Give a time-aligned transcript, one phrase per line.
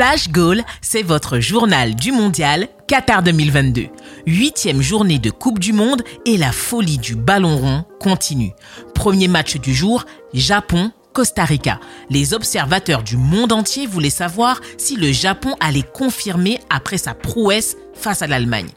[0.00, 3.88] Flash Goal, c'est votre journal du mondial Qatar 2022.
[4.26, 8.52] Huitième journée de Coupe du Monde et la folie du ballon rond continue.
[8.94, 10.90] Premier match du jour, Japon.
[11.12, 11.80] Costa Rica.
[12.08, 17.76] Les observateurs du monde entier voulaient savoir si le Japon allait confirmer après sa prouesse
[17.94, 18.68] face à l'Allemagne.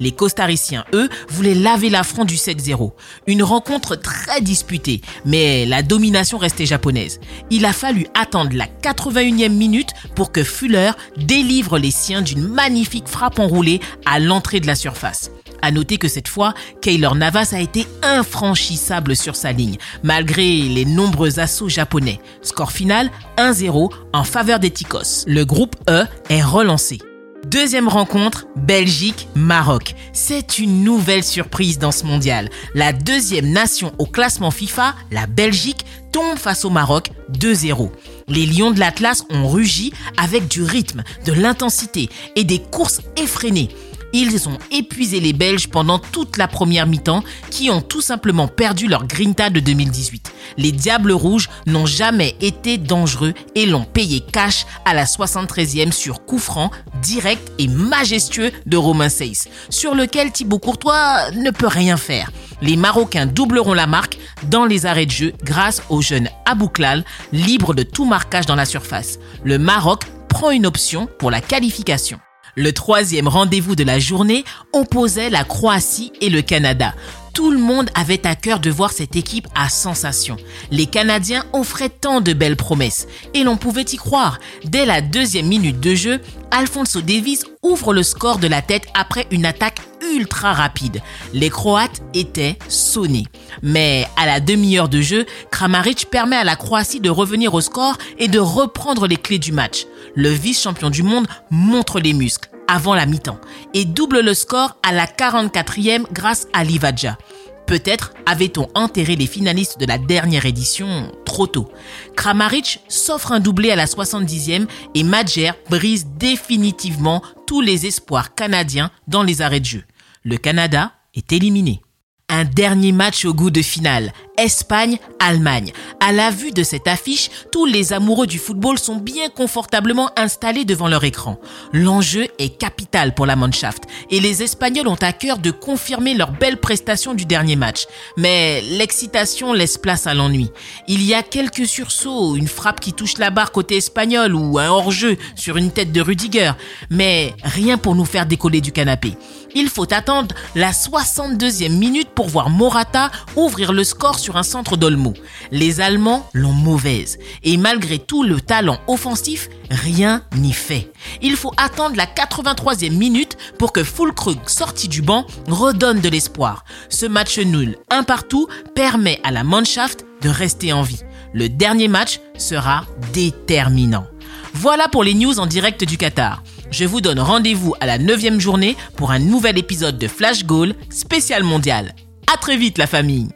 [0.00, 2.92] Les Costariciens, eux, voulaient laver l'affront du 7-0.
[3.26, 7.20] Une rencontre très disputée, mais la domination restait japonaise.
[7.50, 13.08] Il a fallu attendre la 81e minute pour que Fuller délivre les siens d'une magnifique
[13.08, 15.30] frappe enroulée à l'entrée de la surface.
[15.64, 20.84] À noter que cette fois, Keylor Navas a été infranchissable sur sa ligne, malgré les
[20.84, 22.18] nombreux assauts japonais.
[22.42, 25.24] Score final 1-0 en faveur des Ticos.
[25.26, 26.98] Le groupe E est relancé.
[27.46, 29.96] Deuxième rencontre, Belgique-Maroc.
[30.12, 32.48] C'est une nouvelle surprise dans ce mondial.
[32.74, 37.90] La deuxième nation au classement FIFA, la Belgique, tombe face au Maroc 2-0.
[38.28, 43.70] Les Lions de l'Atlas ont rugi avec du rythme, de l'intensité et des courses effrénées.
[44.12, 48.86] Ils ont épuisé les Belges pendant toute la première mi-temps qui ont tout simplement perdu
[48.86, 50.31] leur grinta de 2018.
[50.56, 56.24] Les Diables Rouges n'ont jamais été dangereux et l'ont payé cash à la 73e sur
[56.24, 56.70] coup franc,
[57.02, 62.30] direct et majestueux de Romain Seyss, sur lequel Thibaut Courtois ne peut rien faire.
[62.60, 67.74] Les Marocains doubleront la marque dans les arrêts de jeu grâce au jeune Abouklal, libre
[67.74, 69.18] de tout marquage dans la surface.
[69.44, 72.18] Le Maroc prend une option pour la qualification.
[72.54, 76.94] Le troisième rendez-vous de la journée opposait la Croatie et le Canada.
[77.32, 80.36] Tout le monde avait à cœur de voir cette équipe à sensation.
[80.70, 84.38] Les Canadiens offraient tant de belles promesses et l'on pouvait y croire.
[84.64, 89.26] Dès la deuxième minute de jeu, Alfonso Davis ouvre le score de la tête après
[89.30, 89.80] une attaque
[90.14, 91.00] ultra rapide.
[91.32, 93.26] Les Croates étaient sonnés.
[93.62, 97.96] Mais à la demi-heure de jeu, Kramaric permet à la Croatie de revenir au score
[98.18, 99.86] et de reprendre les clés du match.
[100.14, 103.40] Le vice-champion du monde montre les muscles avant la mi-temps
[103.74, 107.18] et double le score à la 44e grâce à Livadja.
[107.66, 111.70] Peut-être avait-on enterré les finalistes de la dernière édition trop tôt.
[112.16, 118.90] Kramaric s'offre un doublé à la 70e et Madjer brise définitivement tous les espoirs canadiens
[119.06, 119.84] dans les arrêts de jeu.
[120.24, 121.82] Le Canada est éliminé.
[122.28, 125.72] Un dernier match au goût de finale, Espagne-Allemagne.
[126.00, 130.64] À la vue de cette affiche, tous les amoureux du football sont bien confortablement installés
[130.64, 131.38] devant leur écran.
[131.72, 136.32] L'enjeu est capital pour la Mannschaft et les Espagnols ont à cœur de confirmer leur
[136.32, 137.86] belle prestation du dernier match.
[138.16, 140.50] Mais l'excitation laisse place à l'ennui.
[140.88, 144.68] Il y a quelques sursauts, une frappe qui touche la barre côté espagnol ou un
[144.68, 146.52] hors-jeu sur une tête de Rudiger,
[146.90, 149.14] mais rien pour nous faire décoller du canapé.
[149.54, 154.76] Il faut attendre la 62e minute pour voir Morata ouvrir le score sur un centre
[154.76, 155.12] d'Olmo.
[155.50, 160.90] Les Allemands l'ont mauvaise et malgré tout le talent offensif, rien n'y fait.
[161.20, 166.64] Il faut attendre la 83e minute pour que Fulkrug, sorti du banc, redonne de l'espoir.
[166.88, 171.02] Ce match nul, un partout, permet à la Mannschaft de rester en vie.
[171.34, 174.06] Le dernier match sera déterminant.
[174.54, 176.42] Voilà pour les news en direct du Qatar.
[176.70, 180.74] Je vous donne rendez-vous à la 9 journée pour un nouvel épisode de Flash Goal
[180.90, 181.94] spécial mondial.
[182.32, 183.28] À très vite la famille